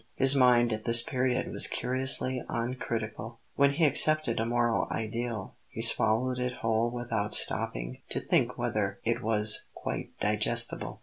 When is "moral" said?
4.47-4.87